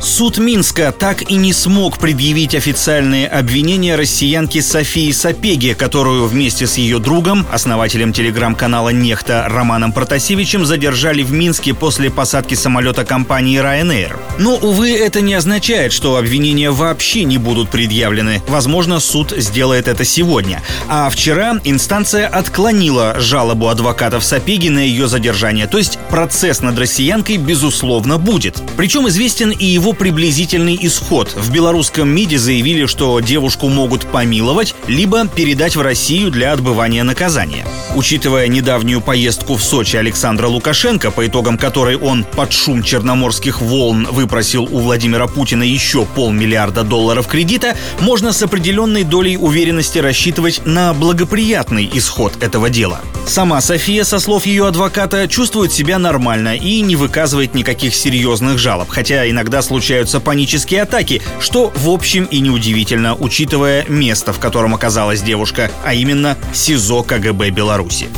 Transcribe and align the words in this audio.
Суд 0.00 0.38
Минска 0.38 0.92
так 0.92 1.30
и 1.30 1.34
не 1.34 1.52
смог 1.52 1.98
предъявить 1.98 2.54
официальные 2.54 3.28
обвинения 3.28 3.96
россиянке 3.96 4.62
Софии 4.62 5.12
Сапеге, 5.12 5.74
которую 5.74 6.26
вместе 6.26 6.66
с 6.66 6.78
ее 6.78 6.98
другом, 6.98 7.46
основателем 7.52 8.14
телеграм-канала 8.14 8.88
«Нехта» 8.88 9.46
Романом 9.46 9.92
Протасевичем 9.92 10.64
задержали 10.64 11.22
в 11.22 11.32
Минске 11.32 11.74
после 11.74 12.10
посадки 12.10 12.54
самолета 12.54 13.04
компании 13.04 13.60
Ryanair. 13.60 14.18
Но, 14.38 14.56
увы, 14.56 14.92
это 14.92 15.20
не 15.20 15.34
означает, 15.34 15.92
что 15.92 16.16
обвинения 16.16 16.70
вообще 16.70 17.24
не 17.24 17.36
будут 17.36 17.68
предъявлены. 17.68 18.42
Возможно, 18.48 19.00
суд 19.00 19.34
сделает 19.36 19.86
это 19.86 20.06
сегодня. 20.06 20.62
А 20.88 21.10
вчера 21.10 21.58
инстанция 21.64 22.26
отклонила 22.26 23.20
жалобу 23.20 23.68
адвокатов 23.68 24.24
Сапеги 24.24 24.70
на 24.70 24.78
ее 24.78 25.08
задержание. 25.08 25.66
То 25.66 25.76
есть 25.76 25.98
процесс 26.08 26.62
над 26.62 26.78
россиянкой, 26.78 27.36
безусловно, 27.36 28.16
будет. 28.16 28.62
Причем 28.78 29.06
известен 29.06 29.50
и 29.50 29.66
его 29.66 29.89
его 29.90 29.92
приблизительный 29.92 30.78
исход. 30.82 31.34
В 31.34 31.50
белорусском 31.50 32.08
МИДе 32.08 32.38
заявили, 32.38 32.86
что 32.86 33.18
девушку 33.20 33.68
могут 33.68 34.06
помиловать, 34.06 34.74
либо 34.86 35.26
передать 35.26 35.74
в 35.76 35.80
Россию 35.80 36.30
для 36.30 36.52
отбывания 36.52 37.02
наказания. 37.02 37.66
Учитывая 37.96 38.46
недавнюю 38.46 39.00
поездку 39.00 39.56
в 39.56 39.64
Сочи 39.64 39.96
Александра 39.96 40.46
Лукашенко, 40.46 41.10
по 41.10 41.26
итогам 41.26 41.58
которой 41.58 41.96
он 41.96 42.24
под 42.24 42.52
шум 42.52 42.82
черноморских 42.82 43.60
волн 43.60 44.06
выпросил 44.10 44.64
у 44.64 44.78
Владимира 44.78 45.26
Путина 45.26 45.64
еще 45.64 46.04
полмиллиарда 46.04 46.84
долларов 46.84 47.26
кредита, 47.26 47.76
можно 48.00 48.32
с 48.32 48.42
определенной 48.42 49.02
долей 49.02 49.36
уверенности 49.36 49.98
рассчитывать 49.98 50.62
на 50.64 50.94
благоприятный 50.94 51.90
исход 51.92 52.40
этого 52.42 52.70
дела. 52.70 53.00
Сама 53.26 53.60
София, 53.60 54.04
со 54.04 54.18
слов 54.18 54.46
ее 54.46 54.66
адвоката, 54.66 55.28
чувствует 55.28 55.72
себя 55.72 55.98
нормально 55.98 56.56
и 56.56 56.80
не 56.80 56.96
выказывает 56.96 57.54
никаких 57.54 57.94
серьезных 57.94 58.58
жалоб, 58.58 58.88
хотя 58.88 59.28
иногда 59.28 59.62
случаются 59.80 60.20
панические 60.20 60.82
атаки, 60.82 61.22
что 61.40 61.72
в 61.74 61.88
общем 61.88 62.26
и 62.26 62.40
неудивительно, 62.40 63.14
учитывая 63.14 63.86
место, 63.88 64.34
в 64.34 64.38
котором 64.38 64.74
оказалась 64.74 65.22
девушка, 65.22 65.70
а 65.82 65.94
именно 65.94 66.36
СИЗО 66.52 67.02
КГБ 67.02 67.48
Беларуси. 67.48 68.08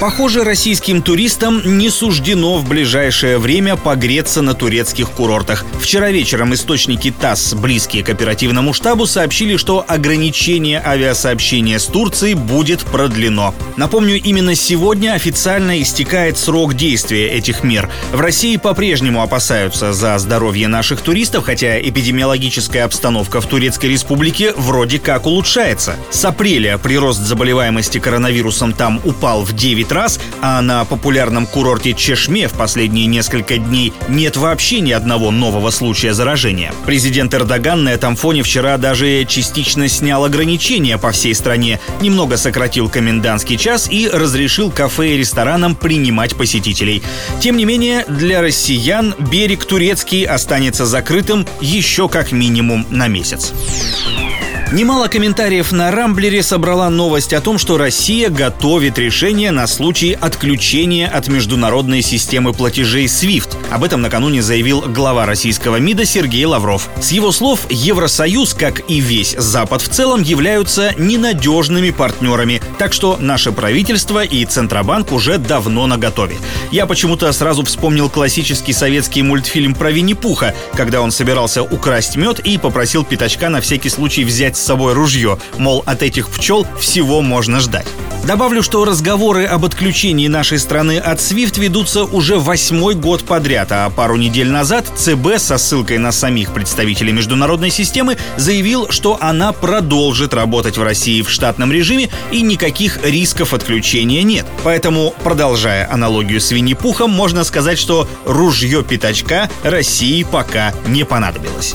Похоже, 0.00 0.44
российским 0.44 1.02
туристам 1.02 1.76
не 1.76 1.90
суждено 1.90 2.56
в 2.56 2.66
ближайшее 2.66 3.36
время 3.36 3.76
погреться 3.76 4.40
на 4.40 4.54
турецких 4.54 5.10
курортах. 5.10 5.66
Вчера 5.78 6.10
вечером 6.10 6.54
источники 6.54 7.10
ТАСС, 7.10 7.52
близкие 7.52 8.02
к 8.02 8.08
оперативному 8.08 8.72
штабу, 8.72 9.04
сообщили, 9.04 9.58
что 9.58 9.84
ограничение 9.86 10.82
авиасообщения 10.82 11.78
с 11.78 11.84
Турцией 11.84 12.32
будет 12.32 12.80
продлено. 12.80 13.54
Напомню, 13.76 14.18
именно 14.18 14.54
сегодня 14.54 15.12
официально 15.12 15.82
истекает 15.82 16.38
срок 16.38 16.72
действия 16.72 17.28
этих 17.28 17.62
мер. 17.62 17.90
В 18.10 18.20
России 18.20 18.56
по-прежнему 18.56 19.22
опасаются 19.22 19.92
за 19.92 20.18
здоровье 20.18 20.66
наших 20.66 21.02
туристов, 21.02 21.44
хотя 21.44 21.78
эпидемиологическая 21.78 22.86
обстановка 22.86 23.42
в 23.42 23.46
Турецкой 23.46 23.90
республике 23.90 24.54
вроде 24.56 24.98
как 24.98 25.26
улучшается. 25.26 25.96
С 26.10 26.24
апреля 26.24 26.78
прирост 26.78 27.20
заболеваемости 27.20 27.98
коронавирусом 27.98 28.72
там 28.72 28.98
упал 29.04 29.42
в 29.42 29.52
9 29.52 29.89
9 29.90 29.92
раз, 29.92 30.20
а 30.40 30.62
на 30.62 30.84
популярном 30.84 31.46
курорте 31.46 31.94
Чешме 31.94 32.46
в 32.46 32.52
последние 32.52 33.06
несколько 33.06 33.58
дней 33.58 33.92
нет 34.08 34.36
вообще 34.36 34.80
ни 34.80 34.92
одного 34.92 35.32
нового 35.32 35.70
случая 35.70 36.14
заражения. 36.14 36.72
Президент 36.86 37.34
Эрдоган 37.34 37.84
на 37.84 37.88
этом 37.88 38.14
фоне 38.14 38.42
вчера 38.42 38.78
даже 38.78 39.24
частично 39.24 39.88
снял 39.88 40.24
ограничения 40.24 40.96
по 40.96 41.10
всей 41.10 41.34
стране, 41.34 41.80
немного 42.00 42.36
сократил 42.36 42.88
комендантский 42.88 43.56
час 43.56 43.88
и 43.90 44.08
разрешил 44.08 44.70
кафе 44.70 45.14
и 45.14 45.16
ресторанам 45.16 45.74
принимать 45.74 46.36
посетителей. 46.36 47.02
Тем 47.40 47.56
не 47.56 47.64
менее, 47.64 48.04
для 48.06 48.42
россиян 48.42 49.14
берег 49.18 49.64
турецкий 49.64 50.24
останется 50.24 50.86
закрытым 50.86 51.46
еще 51.60 52.08
как 52.08 52.30
минимум 52.32 52.86
на 52.90 53.08
месяц. 53.08 53.52
Немало 54.72 55.08
комментариев 55.08 55.72
на 55.72 55.90
Рамблере 55.90 56.44
собрала 56.44 56.88
новость 56.90 57.32
о 57.32 57.40
том, 57.40 57.58
что 57.58 57.76
Россия 57.76 58.30
готовит 58.30 59.00
решение 59.00 59.50
на 59.50 59.66
случай 59.66 60.12
отключения 60.12 61.08
от 61.08 61.26
международной 61.26 62.02
системы 62.02 62.52
платежей 62.52 63.06
SWIFT. 63.06 63.56
Об 63.72 63.82
этом 63.82 64.00
накануне 64.00 64.42
заявил 64.42 64.82
глава 64.82 65.26
российского 65.26 65.78
МИДа 65.78 66.04
Сергей 66.04 66.44
Лавров. 66.44 66.88
С 67.02 67.10
его 67.10 67.32
слов, 67.32 67.66
Евросоюз, 67.68 68.54
как 68.54 68.88
и 68.88 69.00
весь 69.00 69.34
Запад 69.36 69.82
в 69.82 69.88
целом, 69.88 70.22
являются 70.22 70.94
ненадежными 70.96 71.90
партнерами, 71.90 72.62
так 72.78 72.92
что 72.92 73.16
наше 73.16 73.50
правительство 73.50 74.22
и 74.22 74.44
Центробанк 74.44 75.10
уже 75.10 75.38
давно 75.38 75.88
наготове. 75.88 76.36
Я 76.70 76.86
почему-то 76.86 77.32
сразу 77.32 77.64
вспомнил 77.64 78.08
классический 78.08 78.72
советский 78.72 79.24
мультфильм 79.24 79.74
про 79.74 79.90
Винни-Пуха, 79.90 80.54
когда 80.76 81.00
он 81.00 81.10
собирался 81.10 81.64
украсть 81.64 82.14
мед 82.14 82.38
и 82.38 82.56
попросил 82.56 83.02
пятачка 83.02 83.48
на 83.48 83.60
всякий 83.60 83.88
случай 83.88 84.22
взять 84.22 84.59
с 84.60 84.64
собой 84.64 84.92
ружье, 84.92 85.38
мол, 85.58 85.82
от 85.86 86.02
этих 86.02 86.28
пчел 86.28 86.66
всего 86.78 87.22
можно 87.22 87.60
ждать. 87.60 87.86
Добавлю, 88.24 88.62
что 88.62 88.84
разговоры 88.84 89.46
об 89.46 89.64
отключении 89.64 90.28
нашей 90.28 90.58
страны 90.58 90.98
от 90.98 91.18
SWIFT 91.18 91.58
ведутся 91.58 92.04
уже 92.04 92.38
восьмой 92.38 92.94
год 92.94 93.24
подряд, 93.24 93.72
а 93.72 93.88
пару 93.88 94.16
недель 94.16 94.50
назад 94.50 94.84
ЦБ 94.94 95.38
со 95.38 95.56
ссылкой 95.56 95.98
на 95.98 96.12
самих 96.12 96.52
представителей 96.52 97.12
международной 97.12 97.70
системы 97.70 98.18
заявил, 98.36 98.90
что 98.90 99.16
она 99.20 99.52
продолжит 99.52 100.34
работать 100.34 100.76
в 100.76 100.82
России 100.82 101.22
в 101.22 101.30
штатном 101.30 101.72
режиме 101.72 102.10
и 102.30 102.42
никаких 102.42 103.02
рисков 103.02 103.54
отключения 103.54 104.22
нет. 104.22 104.46
Поэтому, 104.64 105.14
продолжая 105.24 105.90
аналогию 105.90 106.40
с 106.40 106.50
Винни-Пухом, 106.50 107.10
можно 107.10 107.42
сказать, 107.42 107.78
что 107.78 108.06
ружье 108.26 108.84
пятачка 108.84 109.48
России 109.64 110.22
пока 110.24 110.74
не 110.86 111.04
понадобилось. 111.04 111.74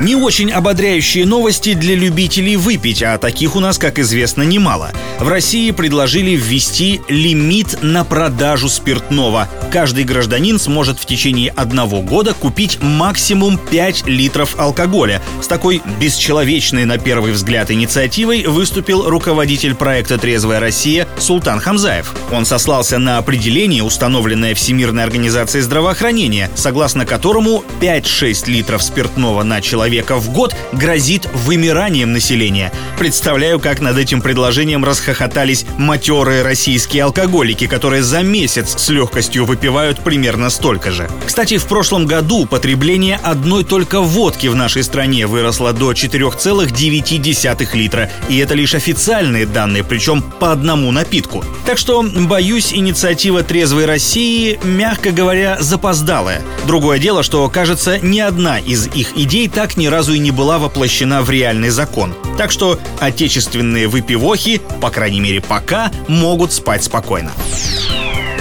Не 0.00 0.14
очень 0.14 0.52
ободряющие 0.52 1.26
новости 1.26 1.74
для 1.74 1.96
любителей 1.96 2.54
выпить, 2.54 3.02
а 3.02 3.18
таких 3.18 3.56
у 3.56 3.60
нас, 3.60 3.78
как 3.78 3.98
известно, 3.98 4.44
немало. 4.44 4.92
В 5.18 5.26
России 5.26 5.72
предложили 5.72 6.36
ввести 6.36 7.00
лимит 7.08 7.82
на 7.82 8.04
продажу 8.04 8.68
спиртного. 8.68 9.48
Каждый 9.72 10.04
гражданин 10.04 10.60
сможет 10.60 11.00
в 11.00 11.06
течение 11.06 11.50
одного 11.50 12.00
года 12.00 12.32
купить 12.32 12.80
максимум 12.80 13.58
5 13.58 14.06
литров 14.06 14.56
алкоголя. 14.56 15.20
С 15.42 15.48
такой 15.48 15.82
бесчеловечной 16.00 16.84
на 16.84 16.98
первый 16.98 17.32
взгляд 17.32 17.72
инициативой 17.72 18.46
выступил 18.46 19.10
руководитель 19.10 19.74
проекта 19.74 20.16
«Трезвая 20.16 20.60
Россия» 20.60 21.08
Султан 21.18 21.58
Хамзаев. 21.58 22.14
Он 22.30 22.46
сослался 22.46 22.98
на 22.98 23.18
определение, 23.18 23.82
установленное 23.82 24.54
Всемирной 24.54 25.02
организацией 25.02 25.62
здравоохранения, 25.62 26.50
согласно 26.54 27.04
которому 27.04 27.64
5-6 27.80 28.48
литров 28.48 28.84
спиртного 28.84 29.42
на 29.42 29.60
человека 29.60 29.87
человека 29.88 30.16
в 30.16 30.30
год 30.34 30.54
грозит 30.72 31.26
вымиранием 31.32 32.12
населения. 32.12 32.70
Представляю, 32.98 33.58
как 33.58 33.80
над 33.80 33.96
этим 33.96 34.20
предложением 34.20 34.84
расхохотались 34.84 35.64
матерые 35.78 36.42
российские 36.42 37.04
алкоголики, 37.04 37.66
которые 37.66 38.02
за 38.02 38.22
месяц 38.22 38.74
с 38.76 38.90
легкостью 38.90 39.46
выпивают 39.46 40.00
примерно 40.00 40.50
столько 40.50 40.90
же. 40.90 41.08
Кстати, 41.24 41.56
в 41.56 41.64
прошлом 41.64 42.04
году 42.04 42.44
потребление 42.44 43.18
одной 43.22 43.64
только 43.64 44.02
водки 44.02 44.48
в 44.48 44.54
нашей 44.54 44.84
стране 44.84 45.26
выросло 45.26 45.72
до 45.72 45.92
4,9 45.92 47.68
литра. 47.74 48.10
И 48.28 48.36
это 48.36 48.52
лишь 48.52 48.74
официальные 48.74 49.46
данные, 49.46 49.84
причем 49.84 50.20
по 50.20 50.52
одному 50.52 50.92
напитку. 50.92 51.42
Так 51.64 51.78
что, 51.78 52.02
боюсь, 52.02 52.74
инициатива 52.74 53.42
«Трезвой 53.42 53.86
России», 53.86 54.60
мягко 54.62 55.12
говоря, 55.12 55.56
запоздалая. 55.60 56.42
Другое 56.66 56.98
дело, 56.98 57.22
что, 57.22 57.48
кажется, 57.48 57.98
ни 58.00 58.20
одна 58.20 58.58
из 58.58 58.86
их 58.88 59.16
идей 59.16 59.48
так 59.48 59.77
ни 59.78 59.86
разу 59.86 60.12
и 60.12 60.18
не 60.18 60.30
была 60.30 60.58
воплощена 60.58 61.22
в 61.22 61.30
реальный 61.30 61.70
закон. 61.70 62.14
Так 62.36 62.50
что 62.50 62.78
отечественные 63.00 63.88
выпивохи, 63.88 64.60
по 64.80 64.90
крайней 64.90 65.20
мере 65.20 65.40
пока, 65.40 65.90
могут 66.08 66.52
спать 66.52 66.84
спокойно. 66.84 67.32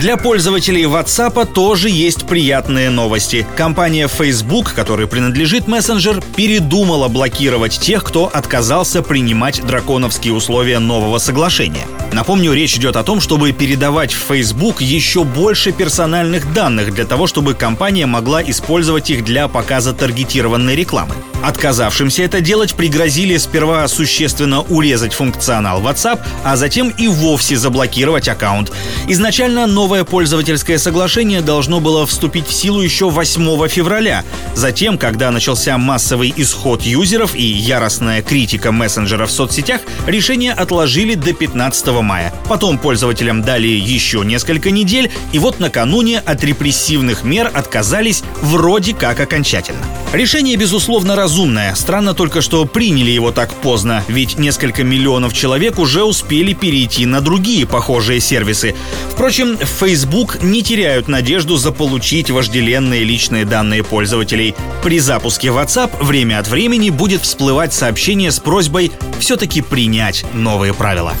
Для 0.00 0.16
пользователей 0.16 0.84
WhatsApp 0.84 1.52
тоже 1.52 1.88
есть 1.88 2.26
приятные 2.26 2.90
новости. 2.90 3.46
Компания 3.56 4.08
Facebook, 4.08 4.74
которой 4.74 5.06
принадлежит 5.06 5.68
мессенджер, 5.68 6.20
передумала 6.36 7.08
блокировать 7.08 7.78
тех, 7.78 8.02
кто 8.02 8.26
отказался 8.26 9.02
принимать 9.02 9.64
драконовские 9.64 10.34
условия 10.34 10.80
нового 10.80 11.18
соглашения. 11.18 11.86
Напомню, 12.12 12.52
речь 12.52 12.76
идет 12.76 12.96
о 12.96 13.04
том, 13.04 13.20
чтобы 13.20 13.52
передавать 13.52 14.12
в 14.12 14.18
Facebook 14.18 14.80
еще 14.82 15.24
больше 15.24 15.72
персональных 15.72 16.52
данных 16.52 16.92
для 16.92 17.06
того, 17.06 17.26
чтобы 17.26 17.54
компания 17.54 18.06
могла 18.06 18.42
использовать 18.42 19.10
их 19.10 19.24
для 19.24 19.48
показа 19.48 19.92
таргетированной 19.92 20.76
рекламы. 20.76 21.14
Отказавшимся 21.42 22.22
это 22.22 22.40
делать 22.40 22.74
пригрозили 22.74 23.36
сперва 23.36 23.86
существенно 23.86 24.62
урезать 24.62 25.12
функционал 25.12 25.82
WhatsApp, 25.82 26.20
а 26.42 26.56
затем 26.56 26.88
и 26.88 27.06
вовсе 27.06 27.56
заблокировать 27.56 28.28
аккаунт. 28.28 28.72
Изначально 29.08 29.66
новый 29.66 29.83
новое 29.84 30.04
пользовательское 30.04 30.78
соглашение 30.78 31.42
должно 31.42 31.78
было 31.78 32.06
вступить 32.06 32.46
в 32.48 32.54
силу 32.54 32.80
еще 32.80 33.10
8 33.10 33.68
февраля. 33.68 34.24
Затем, 34.54 34.96
когда 34.96 35.30
начался 35.30 35.76
массовый 35.76 36.32
исход 36.38 36.80
юзеров 36.80 37.34
и 37.34 37.42
яростная 37.42 38.22
критика 38.22 38.72
мессенджеров 38.72 39.28
в 39.28 39.32
соцсетях, 39.34 39.82
решение 40.06 40.54
отложили 40.54 41.16
до 41.16 41.34
15 41.34 41.86
мая. 42.00 42.32
Потом 42.48 42.78
пользователям 42.78 43.42
дали 43.42 43.66
еще 43.66 44.22
несколько 44.24 44.70
недель, 44.70 45.12
и 45.32 45.38
вот 45.38 45.60
накануне 45.60 46.18
от 46.18 46.42
репрессивных 46.42 47.22
мер 47.22 47.50
отказались 47.52 48.22
вроде 48.40 48.94
как 48.94 49.20
окончательно. 49.20 49.84
Решение, 50.14 50.56
безусловно, 50.56 51.14
разумное. 51.14 51.74
Странно 51.74 52.14
только, 52.14 52.40
что 52.40 52.64
приняли 52.64 53.10
его 53.10 53.32
так 53.32 53.52
поздно, 53.52 54.02
ведь 54.08 54.38
несколько 54.38 54.82
миллионов 54.82 55.34
человек 55.34 55.78
уже 55.78 56.04
успели 56.04 56.54
перейти 56.54 57.04
на 57.04 57.20
другие 57.20 57.66
похожие 57.66 58.20
сервисы. 58.20 58.74
Впрочем, 59.10 59.58
Facebook 59.78 60.42
не 60.42 60.62
теряют 60.62 61.08
надежду 61.08 61.56
заполучить 61.56 62.30
вожделенные 62.30 63.04
личные 63.04 63.44
данные 63.44 63.82
пользователей. 63.82 64.54
При 64.82 64.98
запуске 65.00 65.48
WhatsApp 65.48 66.02
время 66.02 66.38
от 66.38 66.48
времени 66.48 66.90
будет 66.90 67.22
всплывать 67.22 67.74
сообщение 67.74 68.30
с 68.30 68.38
просьбой 68.38 68.92
все-таки 69.18 69.62
принять 69.62 70.24
новые 70.32 70.74
правила. 70.74 71.14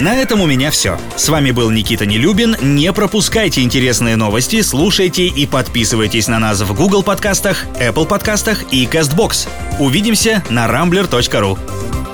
На 0.00 0.14
этом 0.14 0.42
у 0.42 0.46
меня 0.46 0.70
все. 0.70 0.98
С 1.16 1.28
вами 1.28 1.50
был 1.50 1.70
Никита 1.70 2.04
Нелюбин. 2.04 2.56
Не 2.60 2.92
пропускайте 2.92 3.62
интересные 3.62 4.16
новости, 4.16 4.60
слушайте 4.60 5.26
и 5.26 5.46
подписывайтесь 5.46 6.28
на 6.28 6.38
нас 6.38 6.60
в 6.60 6.74
Google 6.74 7.02
подкастах, 7.02 7.64
Apple 7.80 8.06
подкастах 8.06 8.64
и 8.72 8.84
CastBox. 8.84 9.48
Увидимся 9.78 10.44
на 10.50 10.66
rambler.ru. 10.66 11.58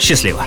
Счастливо! 0.00 0.46